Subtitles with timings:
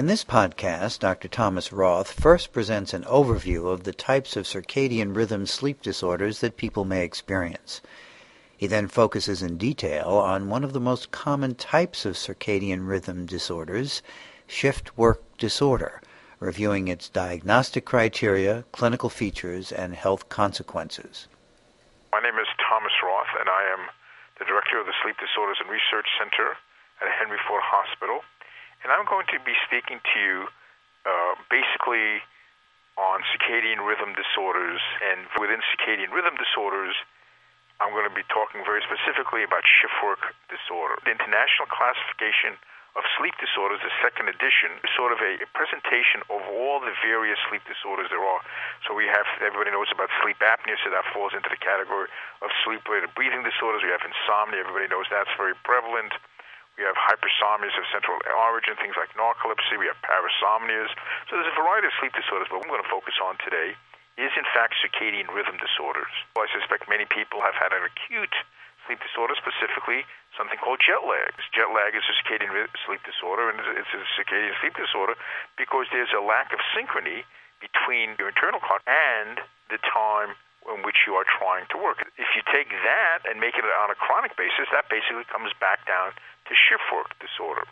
[0.00, 1.28] In this podcast, Dr.
[1.28, 6.56] Thomas Roth first presents an overview of the types of circadian rhythm sleep disorders that
[6.56, 7.82] people may experience.
[8.56, 13.26] He then focuses in detail on one of the most common types of circadian rhythm
[13.26, 14.00] disorders,
[14.46, 16.00] shift work disorder,
[16.38, 21.28] reviewing its diagnostic criteria, clinical features, and health consequences.
[22.10, 23.90] My name is Thomas Roth, and I am
[24.38, 26.56] the director of the Sleep Disorders and Research Center
[27.02, 28.24] at Henry Ford Hospital
[28.82, 30.36] and I'm going to be speaking to you
[31.04, 32.24] uh, basically
[32.96, 34.80] on circadian rhythm disorders.
[35.00, 36.96] And within circadian rhythm disorders,
[37.80, 41.00] I'm going to be talking very specifically about shift work disorder.
[41.08, 42.60] The International Classification
[42.98, 46.90] of Sleep Disorders, the second edition, is sort of a, a presentation of all the
[47.06, 48.42] various sleep disorders there are.
[48.84, 52.10] So we have, everybody knows about sleep apnea, so that falls into the category
[52.42, 53.86] of sleep-related breathing disorders.
[53.86, 56.12] We have insomnia, everybody knows that's very prevalent.
[56.78, 59.76] We have hypersomnias of central origin, things like narcolepsy.
[59.76, 60.90] We have parasomnias.
[61.28, 63.76] So there's a variety of sleep disorders, but what I'm going to focus on today
[64.16, 66.12] is, in fact, circadian rhythm disorders.
[66.36, 68.32] Well, I suspect many people have had an acute
[68.88, 71.36] sleep disorder, specifically something called jet lag.
[71.52, 72.52] Jet lag is a circadian
[72.86, 75.14] sleep disorder, and it's a circadian sleep disorder
[75.60, 77.28] because there's a lack of synchrony
[77.60, 80.34] between your internal clock and the time
[80.74, 82.02] in which you are trying to work.
[82.16, 85.82] If you take that and make it on a chronic basis, that basically comes back
[85.86, 86.14] down
[86.46, 87.66] to shift work disorder.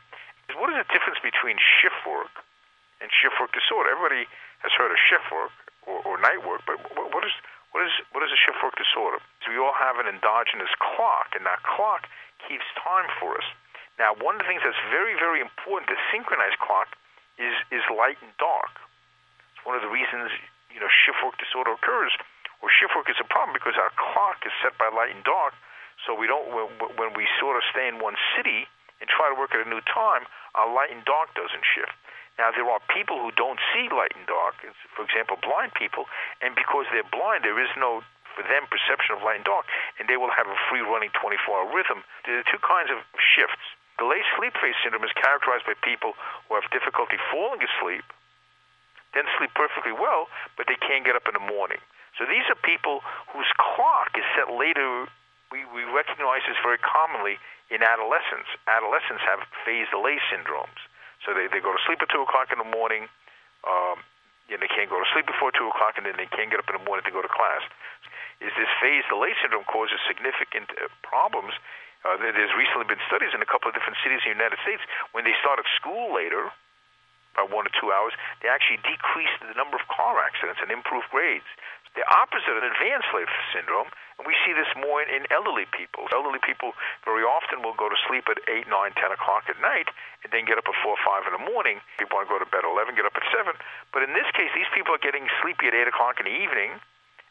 [0.57, 2.33] What is the difference between shift work
[2.99, 3.93] and shift work disorder?
[3.93, 4.27] Everybody
[4.65, 5.53] has heard of shift work
[5.85, 7.35] or, or night work, but what is
[7.71, 9.21] what is what is a shift work disorder?
[9.45, 12.09] So we all have an endogenous clock, and that clock
[12.49, 13.45] keeps time for us.
[14.01, 16.97] Now, one of the things that's very very important to synchronize clock
[17.37, 18.73] is is light and dark.
[19.53, 20.33] It's one of the reasons
[20.73, 22.17] you know shift work disorder occurs,
[22.61, 25.55] or shift work is a problem because our clock is set by light and dark
[26.07, 29.55] so we don't when we sort of stay in one city and try to work
[29.55, 30.27] at a new time,
[30.59, 31.95] our light and dark doesn't shift.
[32.39, 34.59] Now there are people who don't see light and dark,
[34.95, 36.07] for example, blind people,
[36.43, 38.03] and because they're blind, there is no
[38.39, 39.67] for them perception of light and dark,
[39.99, 42.07] and they will have a free running 24-hour rhythm.
[42.23, 43.59] There are two kinds of shifts.
[43.99, 46.15] Delayed sleep phase syndrome is characterized by people
[46.47, 48.07] who have difficulty falling asleep,
[49.11, 51.83] then sleep perfectly well, but they can't get up in the morning.
[52.19, 55.07] So these are people whose clock is set later
[55.51, 57.41] we, we recognize this very commonly
[57.73, 58.49] in adolescents.
[58.69, 60.81] Adolescents have phase delay syndromes.
[61.25, 63.09] So they, they go to sleep at 2 o'clock in the morning,
[63.65, 64.01] um,
[64.49, 66.69] and they can't go to sleep before 2 o'clock, and then they can't get up
[66.69, 67.65] in the morning to go to class.
[68.41, 71.57] Is this phase delay syndrome causes significant uh, problems?
[72.07, 74.81] Uh, there's recently been studies in a couple of different cities in the United States
[75.11, 76.55] when they started school later,
[77.39, 78.11] by one or two hours,
[78.43, 81.47] they actually decreased the number of car accidents and improved grades.
[81.97, 83.89] The opposite of advanced slave syndrome
[84.19, 86.11] and we see this more in, elderly people.
[86.11, 86.75] Elderly people
[87.07, 89.87] very often will go to sleep at 8, 9, 10 o'clock at night
[90.27, 91.79] and then get up at 4 or 5 in the morning.
[92.03, 93.55] People want to go to bed at 11, get up at 7.
[93.95, 96.83] But in this case, these people are getting sleepy at 8 o'clock in the evening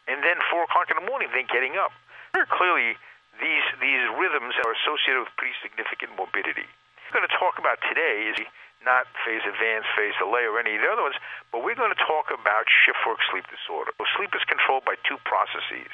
[0.07, 1.91] and then 4 o'clock in the morning, then getting up.
[2.31, 2.95] Very clearly,
[3.43, 6.63] these, these rhythms are associated with pretty significant morbidity.
[7.11, 8.39] What we're going to talk about today is
[8.85, 11.17] not phase advanced, phase delay, or any of the other ones,
[11.51, 13.91] but we're going to talk about shift work sleep disorder.
[13.97, 15.91] So sleep is controlled by two processes.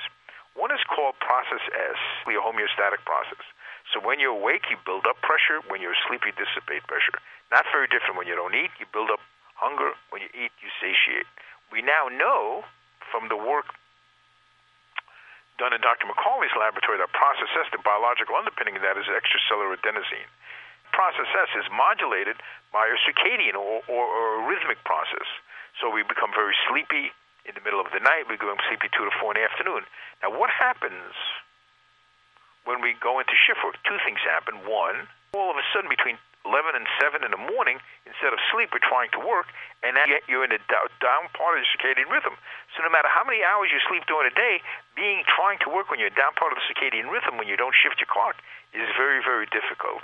[0.54, 2.00] One is called process S,
[2.30, 3.42] the homeostatic process.
[3.92, 5.60] So when you're awake, you build up pressure.
[5.68, 7.18] When you're asleep, you dissipate pressure.
[7.50, 8.70] Not very different when you don't eat.
[8.78, 9.20] You build up
[9.58, 9.98] hunger.
[10.14, 11.28] When you eat, you satiate.
[11.74, 12.64] We now know
[13.10, 13.74] from the work
[15.62, 16.10] done in Dr.
[16.10, 20.30] McCarley's laboratory that process S, the biological underpinning of that is extracellular adenosine.
[20.94, 22.38] Process S is modulated
[22.72, 25.26] by a circadian or, or, or rhythmic process.
[25.82, 27.12] So we become very sleepy,
[27.44, 28.28] in the middle of the night.
[28.28, 29.84] We and sleepy two to four in the afternoon.
[30.24, 31.16] Now, what happens
[32.64, 33.76] when we go into shift work?
[33.84, 34.64] Two things happen.
[34.64, 38.76] One, all of a sudden between 11 and 7 in the morning, instead of sleep,
[38.76, 39.48] we're trying to work,
[39.80, 40.60] and now you're in the
[41.00, 42.36] down part of the circadian rhythm.
[42.76, 44.60] So no matter how many hours you sleep during the day,
[44.92, 47.76] being trying to work when you're down part of the circadian rhythm, when you don't
[47.76, 48.36] shift your clock,
[48.76, 50.04] is very, very difficult.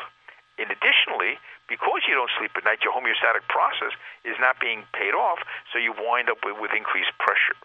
[0.60, 1.40] And additionally,
[1.72, 3.96] because you don't sleep at night, your homeostatic process
[4.28, 5.40] is not being paid off,
[5.72, 7.56] so you wind up with, with increased pressure.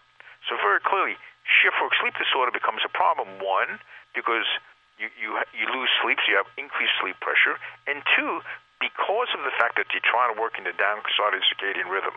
[0.47, 3.41] So very clearly, shift work sleep disorder becomes a problem.
[3.43, 3.83] One,
[4.15, 4.47] because
[4.95, 7.59] you, you, you lose sleep, so you have increased sleep pressure.
[7.83, 8.39] And two,
[8.79, 12.15] because of the fact that you're trying to work in the downside of circadian rhythm.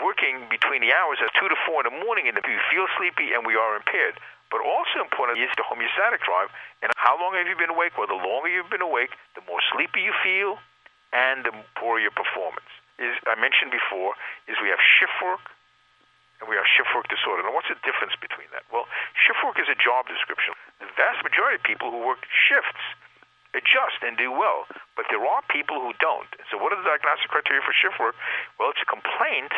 [0.00, 2.88] Working between the hours of 2 to 4 in the morning, and if you feel
[2.96, 4.16] sleepy and we are impaired.
[4.48, 6.52] But also important is the homeostatic drive.
[6.84, 7.96] And how long have you been awake?
[7.96, 10.60] Well, the longer you've been awake, the more sleepy you feel
[11.12, 12.68] and the poorer your performance.
[13.00, 14.12] Is I mentioned before
[14.48, 15.48] is we have shift work
[16.40, 17.40] and we have shift work disorder.
[17.44, 18.68] Now, what's the difference between that?
[18.68, 18.84] Well,
[19.16, 20.52] shift work is a job description.
[20.84, 22.84] The vast majority of people who work shifts
[23.56, 24.68] adjust and do well.
[24.96, 26.28] But there are people who don't.
[26.52, 28.16] So what are the diagnostic criteria for shift work?
[28.60, 29.52] Well, it's a complaint.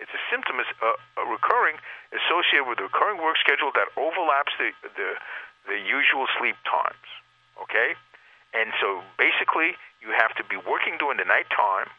[0.00, 0.96] It's a symptom is uh,
[1.28, 1.76] recurring
[2.10, 5.20] associated with a recurring work schedule that overlaps the, the
[5.68, 7.08] the usual sleep times.
[7.60, 7.94] Okay,
[8.56, 11.92] and so basically you have to be working during the nighttime,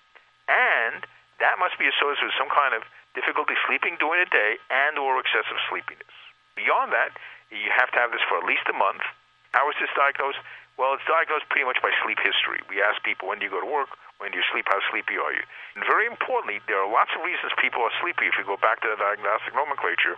[0.49, 1.05] and
[1.37, 2.81] that must be associated with some kind of
[3.13, 6.09] difficulty sleeping during the day and or excessive sleepiness.
[6.57, 7.13] Beyond that,
[7.53, 9.05] you have to have this for at least a month.
[9.53, 10.39] How is this diagnosed?
[10.81, 12.57] Well, it's diagnosed pretty much by sleep history.
[12.65, 13.93] We ask people, when do you go to work?
[14.17, 14.65] When do you sleep?
[14.65, 15.45] How sleepy are you?
[15.77, 18.81] And very importantly, there are lots of reasons people are sleepy if you go back
[18.81, 20.17] to the diagnostic nomenclature.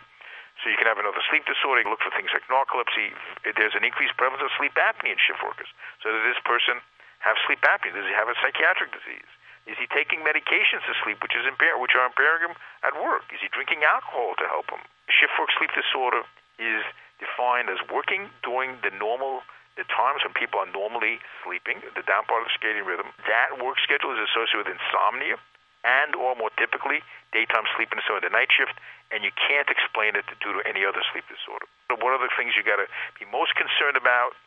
[0.63, 3.11] So you can have another sleep disorder, you look for things like narcolepsy.
[3.43, 5.67] There's an increased prevalence of sleep apnea in shift workers.
[5.99, 6.79] So does this person
[7.19, 7.91] have sleep apnea?
[7.91, 9.27] Does he have a psychiatric disease?
[9.67, 12.55] Is he taking medications to sleep, which is impair, which are impairing him
[12.87, 13.27] at work?
[13.35, 14.79] Is he drinking alcohol to help him?
[15.11, 16.23] Shift work sleep disorder
[16.55, 16.87] is
[17.19, 19.43] defined as working during the normal
[19.75, 23.57] the times when people are normally sleeping, the down part of the circadian rhythm, that
[23.57, 25.41] work schedule is associated with insomnia
[25.83, 27.03] and or more typically
[27.35, 28.77] daytime sleepiness or the night shift,
[29.11, 31.67] and you can't explain it due to any other sleep disorder.
[31.91, 32.87] So what are the things you got to
[33.19, 34.37] be most concerned about?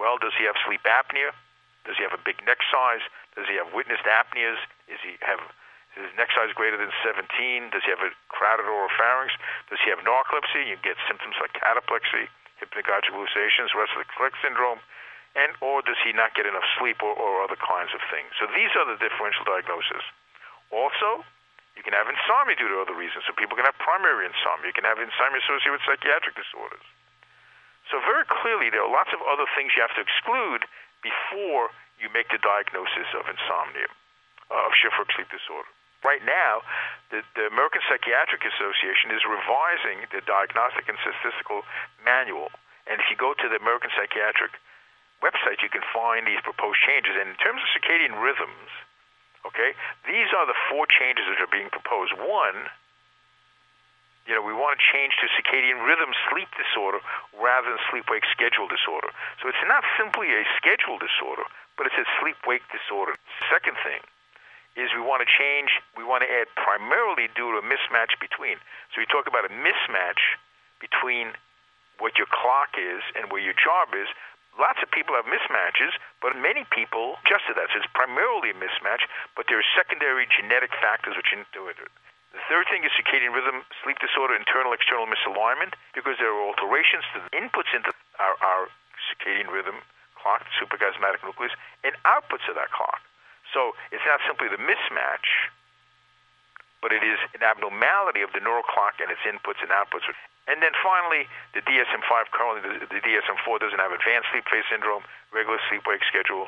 [0.00, 1.36] Well, does he have sleep apnea?
[1.84, 3.04] Does he have a big neck size?
[3.36, 4.58] Does he have witnessed apneas?
[4.88, 5.42] Is he have
[5.96, 7.24] is his neck size greater than 17?
[7.72, 9.32] Does he have a crowded oropharynx?
[9.72, 10.68] Does he have narcolepsy?
[10.68, 12.28] You get symptoms like cataplexy,
[12.84, 14.82] hallucinations, restless leg syndrome,
[15.36, 18.28] and or does he not get enough sleep or, or other kinds of things?
[18.36, 20.04] So these are the differential diagnoses.
[20.68, 21.24] Also,
[21.76, 23.28] you can have insomnia due to other reasons.
[23.28, 24.72] So people can have primary insomnia.
[24.72, 26.84] You can have insomnia associated with psychiatric disorders.
[27.92, 30.64] So very clearly, there are lots of other things you have to exclude
[31.04, 31.70] before
[32.00, 33.88] you make the diagnosis of insomnia,
[34.50, 35.68] uh, of work sleep disorder
[36.06, 36.62] right now,
[37.10, 41.66] the, the American Psychiatric Association is revising the Diagnostic and Statistical
[42.06, 42.54] Manual.
[42.86, 44.54] And if you go to the American Psychiatric
[45.22, 47.18] website, you can find these proposed changes.
[47.18, 48.70] And in terms of circadian rhythms,
[49.46, 49.74] okay,
[50.06, 52.14] these are the four changes that are being proposed.
[52.14, 52.70] One,
[54.26, 56.98] you know, we want to change to circadian rhythm sleep disorder
[57.38, 59.10] rather than sleep wake schedule disorder.
[59.42, 61.46] So it's not simply a schedule disorder,
[61.78, 63.14] but it's a sleep wake disorder.
[63.50, 64.02] Second thing,
[64.76, 68.60] is we want to change, we want to add primarily due to a mismatch between.
[68.92, 70.20] So we talk about a mismatch
[70.84, 71.32] between
[71.98, 74.08] what your clock is and where your job is.
[74.56, 75.92] Lots of people have mismatches,
[76.24, 77.68] but many people adjust to that.
[77.72, 79.04] So it's primarily a mismatch,
[79.36, 81.76] but there are secondary genetic factors which into it.
[82.32, 87.04] The third thing is circadian rhythm, sleep disorder, internal external misalignment, because there are alterations
[87.12, 88.68] to the inputs into our, our
[89.12, 89.80] circadian rhythm
[90.26, 91.52] clock, suprachiasmatic nucleus,
[91.84, 92.98] and outputs of that clock.
[93.54, 95.28] So it's not simply the mismatch,
[96.80, 100.06] but it is an abnormality of the neural clock and its inputs and outputs.
[100.46, 105.02] And then finally, the DSM-5 currently, the, the DSM-4 doesn't have advanced sleep phase syndrome,
[105.34, 106.46] regular sleep-wake schedule,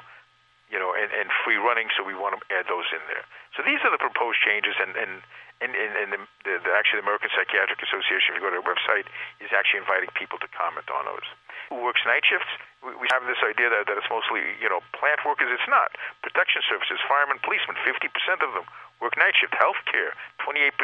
[0.70, 3.25] you know, and, and free running, so we want to add those in there.
[3.56, 5.25] So these are the proposed changes, and and
[5.58, 8.69] and, and, the, the, the, actually the American Psychiatric Association, if you go to their
[8.69, 9.10] website,
[9.42, 11.26] is actually inviting people to comment on those
[11.69, 12.49] who works night shifts,
[12.81, 15.53] we have this idea that, that it's mostly, you know, plant workers.
[15.53, 15.93] It's not.
[16.25, 18.09] Protection services, firemen, policemen, 50%
[18.41, 18.65] of them
[19.00, 19.55] work night shift.
[19.55, 20.75] Healthcare, 28%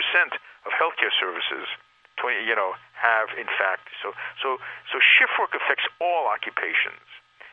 [0.67, 1.67] of healthcare services,
[2.21, 3.89] 20, you know, have in fact.
[4.03, 4.61] So, so,
[4.91, 7.03] so shift work affects all occupations.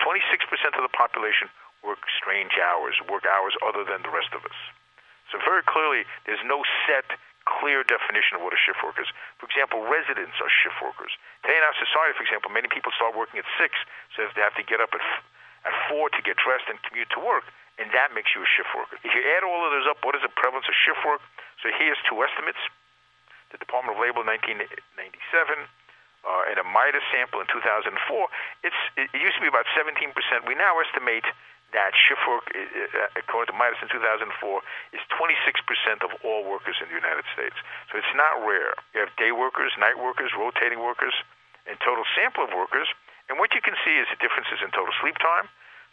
[0.01, 0.41] 26%
[0.75, 1.49] of the population
[1.85, 4.59] work strange hours, work hours other than the rest of us.
[5.33, 7.07] So very clearly, there's no set
[7.59, 9.11] clear definition of what a shift worker is.
[9.41, 11.11] For example, residents are shift workers.
[11.43, 13.67] Today in our society, for example, many people start working at 6,
[14.15, 15.03] so they have to get up at,
[15.67, 18.71] at 4 to get dressed and commute to work, and that makes you a shift
[18.71, 18.95] worker.
[19.03, 21.19] If you add all of those up, what is the prevalence of shift work?
[21.59, 22.61] So here's two estimates.
[23.51, 24.87] The Department of Labor 1997,
[26.23, 27.91] uh, and a MIDAS sample in 2004,
[28.63, 30.13] it's, it used to be about 17%.
[30.47, 31.27] We now estimate
[31.71, 34.27] that shift work, uh, according to MIDAS in 2004,
[34.91, 37.55] is 26% of all workers in the United States.
[37.91, 38.75] So it's not rare.
[38.91, 41.15] You have day workers, night workers, rotating workers,
[41.67, 42.91] and total sample of workers.
[43.31, 45.47] And what you can see is the differences in total sleep time.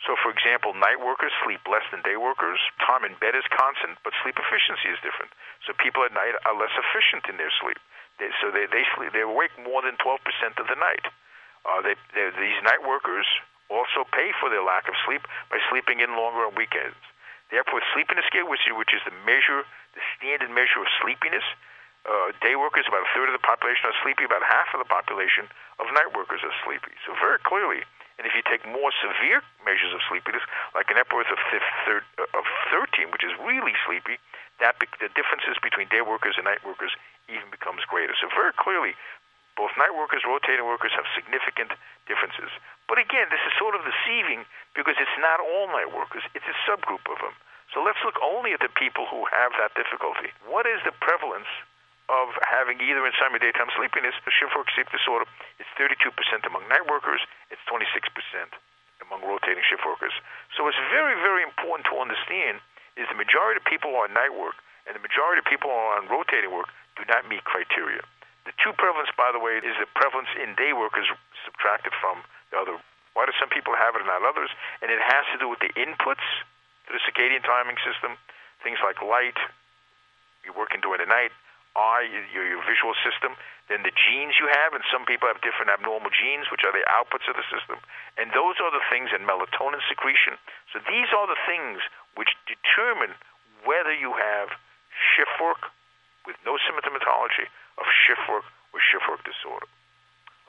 [0.06, 2.58] So, for example, night workers sleep less than day workers.
[2.78, 5.34] Time in bed is constant, but sleep efficiency is different.
[5.66, 7.78] So people at night are less efficient in their sleep.
[8.22, 10.22] They, so they they sleep, they awake more than 12%
[10.58, 11.06] of the night.
[11.66, 13.26] Uh, they, these night workers
[13.68, 16.98] also pay for their lack of sleep by sleeping in longer on weekends.
[17.48, 19.64] Epworth, sleepiness scale, which, is the measure,
[19.96, 21.44] the standard measure of sleepiness,
[22.04, 24.88] uh, day workers, about a third of the population are sleepy, about half of the
[24.88, 25.48] population
[25.80, 26.92] of night workers are sleepy.
[27.08, 27.84] So very clearly,
[28.20, 30.44] and if you take more severe measures of sleepiness,
[30.74, 31.40] like an Epworth of,
[31.84, 32.04] thir-
[32.36, 34.20] of 13, which is really sleepy,
[34.60, 36.92] that be- the differences between day workers and night workers
[37.28, 38.12] even becomes greater.
[38.18, 38.98] So very clearly,
[39.56, 41.74] both night workers, rotating workers have significant
[42.06, 42.50] differences.
[42.88, 46.56] But again, this is sort of deceiving because it's not all night workers, it's a
[46.64, 47.36] subgroup of them.
[47.76, 50.32] So let's look only at the people who have that difficulty.
[50.48, 51.48] What is the prevalence
[52.08, 55.28] of having either insomnia, daytime sleepiness, or shift work sleep disorder?
[55.60, 56.08] It's 32%
[56.48, 57.20] among night workers,
[57.52, 58.08] it's 26%
[59.04, 60.16] among rotating shift workers.
[60.56, 62.64] So it's very, very important to understand
[62.96, 64.56] is the majority of people on night work
[64.88, 68.02] and the majority of people are on rotating work do not meet criteria.
[68.48, 71.04] The two prevalence, by the way, is the prevalence in day workers
[71.44, 72.80] subtracted from the other.
[73.12, 74.48] Why do some people have it and not others?
[74.80, 76.24] And it has to do with the inputs
[76.88, 78.16] to the circadian timing system,
[78.64, 79.36] things like light,
[80.48, 81.28] you're working during the night,
[81.76, 83.36] eye, your, your visual system,
[83.68, 86.88] then the genes you have, and some people have different abnormal genes, which are the
[86.88, 87.76] outputs of the system.
[88.16, 90.40] And those are the things in melatonin secretion.
[90.72, 91.84] So these are the things
[92.16, 93.12] which determine
[93.68, 94.56] whether you have
[94.96, 95.68] shift work
[96.28, 97.48] with no symptomatology
[97.80, 98.44] of shift work
[98.76, 99.64] or shift work disorder.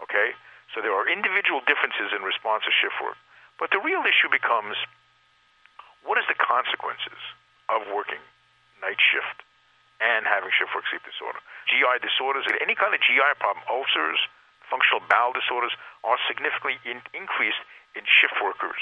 [0.03, 0.35] Okay?
[0.75, 3.15] So there are individual differences in response to shift work.
[3.55, 4.75] But the real issue becomes
[6.03, 7.19] what is the consequences
[7.71, 8.21] of working
[8.83, 9.43] night shift
[10.03, 11.39] and having shift work sleep disorder?
[11.71, 14.19] GI disorders, any kind of GI problem, ulcers,
[14.67, 15.71] functional bowel disorders,
[16.03, 17.59] are significantly in, increased
[17.95, 18.79] in shift workers.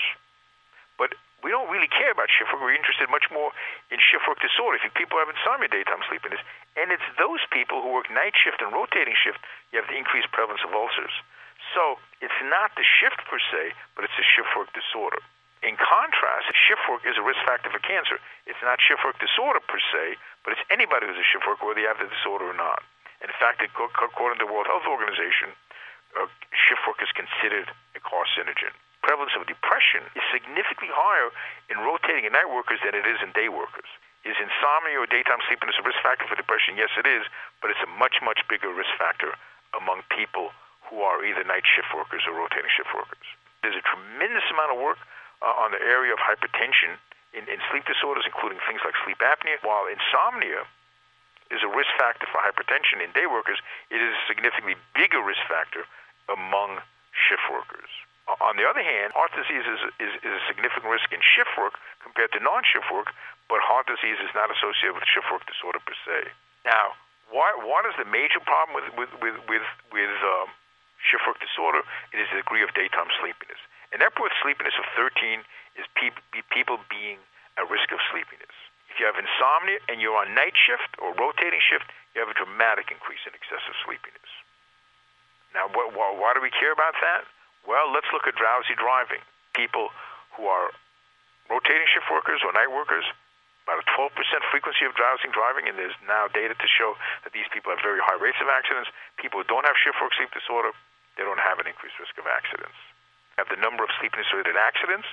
[0.98, 1.14] But
[1.46, 2.62] we don't really care about shift work.
[2.62, 3.54] We're interested much more
[3.94, 4.82] in shift work disorder.
[4.82, 6.42] If people have insomnia, daytime sleepiness,
[6.74, 9.38] and it's those people who work night shift and rotating shift,
[9.70, 11.14] you have the increased prevalence of ulcers.
[11.74, 15.22] So it's not the shift per se, but it's a shift work disorder.
[15.66, 18.22] In contrast, shift work is a risk factor for cancer.
[18.46, 21.82] It's not shift work disorder per se, but it's anybody who's a shift worker, whether
[21.82, 22.86] you have the disorder or not.
[23.26, 25.50] In fact, according to the World Health Organization,
[26.14, 28.70] uh, shift work is considered a carcinogen.
[29.08, 31.32] Prevalence of depression is significantly higher
[31.72, 33.88] in rotating and night workers than it is in day workers.
[34.28, 36.76] Is insomnia or daytime sleepiness a risk factor for depression?
[36.76, 37.24] Yes, it is,
[37.64, 39.32] but it's a much, much bigger risk factor
[39.72, 40.52] among people
[40.92, 43.24] who are either night shift workers or rotating shift workers.
[43.64, 45.00] There's a tremendous amount of work
[45.40, 47.00] uh, on the area of hypertension
[47.32, 50.68] in, in sleep disorders, including things like sleep apnea, while insomnia
[51.48, 55.48] is a risk factor for hypertension in day workers, it is a significantly bigger risk
[55.48, 55.88] factor
[56.28, 56.84] among
[57.16, 57.88] shift workers.
[58.28, 61.80] On the other hand, heart disease is, is, is a significant risk in shift work
[62.04, 63.16] compared to non-shift work,
[63.48, 66.28] but heart disease is not associated with shift work disorder per se.
[66.68, 67.00] Now,
[67.32, 70.52] why, what is the major problem with, with, with, with, with um,
[71.00, 71.88] shift work disorder?
[72.12, 73.60] It is the degree of daytime sleepiness.
[73.96, 75.48] An Epworth sleepiness of 13
[75.80, 77.24] is pe- people being
[77.56, 78.52] at risk of sleepiness.
[78.92, 82.36] If you have insomnia and you're on night shift or rotating shift, you have a
[82.36, 84.32] dramatic increase in excessive sleepiness.
[85.56, 87.24] Now, wh- wh- why do we care about that?
[87.68, 89.22] Well, let's look at drowsy driving.
[89.54, 89.92] People
[90.40, 90.72] who are
[91.52, 93.04] rotating shift workers or night workers,
[93.68, 94.16] about a 12%
[94.48, 96.96] frequency of drowsy driving, and there's now data to show
[97.28, 98.88] that these people have very high rates of accidents.
[99.20, 100.72] People who don't have shift work sleep disorder,
[101.20, 102.80] they don't have an increased risk of accidents
[103.38, 105.06] have the number of sleep related accidents,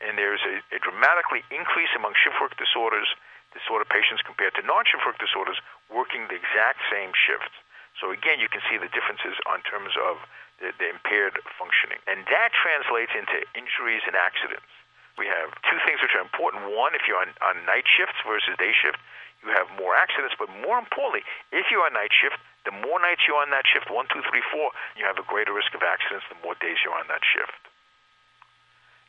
[0.00, 3.06] and there's a, a dramatically increase among shift work disorders,
[3.52, 5.60] disorder patients compared to non-shift work disorders
[5.92, 7.52] working the exact same shifts.
[8.00, 10.20] So again, you can see the differences on terms of
[10.60, 14.68] the, the impaired functioning, and that translates into injuries and accidents.
[15.16, 16.68] We have two things which are important.
[16.76, 19.00] One, if you're on, on night shifts versus day shift,
[19.44, 22.36] you have more accidents, but more importantly, if you're on night shift,
[22.68, 25.56] the more nights you're on that shift, one, two, three, four, you have a greater
[25.56, 27.56] risk of accidents the more days you're on that shift.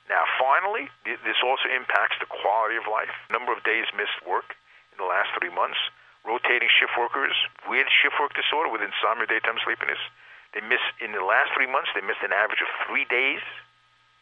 [0.08, 3.12] Now, finally, this also impacts the quality of life.
[3.28, 4.56] Number of days missed work
[4.96, 5.80] in the last three months.
[6.28, 7.34] Rotating shift workers
[7.72, 10.00] with shift work disorder, with insomnia, daytime sleepiness,
[10.52, 11.88] they miss in the last three months.
[11.96, 13.40] They missed an average of three days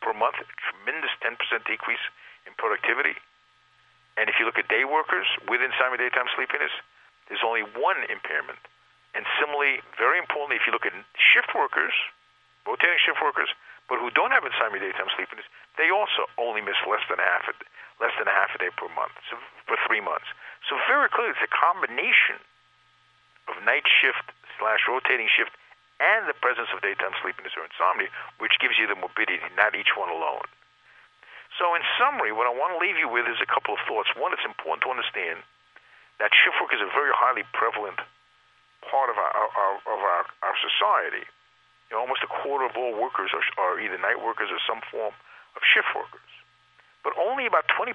[0.06, 0.38] per month.
[0.38, 1.34] A tremendous 10%
[1.66, 2.06] decrease
[2.46, 3.18] in productivity.
[4.22, 6.72] And if you look at day workers with insomnia, daytime sleepiness,
[7.26, 8.62] there's only one impairment
[9.16, 11.96] and similarly, very importantly, if you look at shift workers,
[12.68, 13.48] rotating shift workers,
[13.88, 15.48] but who don't have insomnia daytime sleepiness,
[15.80, 17.56] they also only miss less than half a,
[18.04, 20.28] less than a half a day per month, so for three months.
[20.70, 22.42] So very clearly, it's a combination
[23.48, 24.26] of night shift
[24.58, 25.54] slash rotating shift
[26.02, 29.96] and the presence of daytime sleepiness or insomnia, which gives you the morbidity, not each
[29.96, 30.44] one alone.
[31.56, 34.12] So in summary, what I want to leave you with is a couple of thoughts.
[34.20, 35.40] One, it's important to understand
[36.20, 38.00] that shift work is a very highly prevalent
[38.84, 41.24] part of our, our of our, our society.
[41.88, 44.84] You know, almost a quarter of all workers are, are either night workers or some
[44.92, 45.16] form
[45.56, 46.28] of shift workers.
[47.06, 47.94] But only about 20%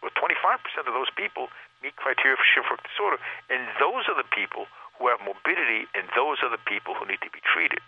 [0.00, 1.52] or 25% of those people
[1.84, 3.20] meet criteria for shift work disorder.
[3.52, 4.64] And those are the people
[4.96, 7.84] who have morbidity, and those are the people who need to be treated.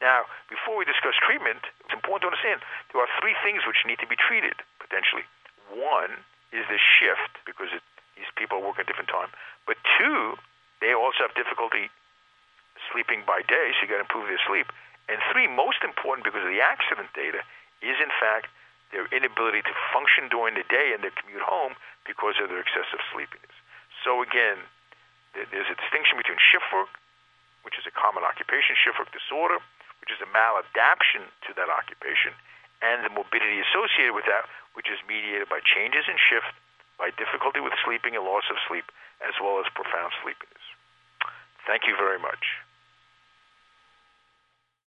[0.00, 4.00] Now, before we discuss treatment, it's important to understand there are three things which need
[4.00, 5.28] to be treated, potentially.
[5.68, 6.24] One
[6.56, 7.84] is the shift, because it,
[8.16, 9.28] these people working at different time.
[9.68, 10.40] But two
[10.80, 11.90] they also have difficulty
[12.94, 14.70] sleeping by day, so you got to improve their sleep.
[15.10, 17.42] And three, most important because of the accident data,
[17.82, 18.50] is in fact
[18.90, 21.76] their inability to function during the day and their commute home
[22.08, 23.52] because of their excessive sleepiness.
[24.04, 24.64] So again,
[25.34, 26.88] there's a distinction between shift work,
[27.62, 29.60] which is a common occupation shift work disorder,
[30.00, 32.32] which is a maladaptation to that occupation,
[32.80, 36.48] and the morbidity associated with that, which is mediated by changes in shift,
[36.96, 38.88] by difficulty with sleeping and loss of sleep,
[39.20, 40.64] as well as profound sleepiness.
[41.66, 42.40] Thank you very much.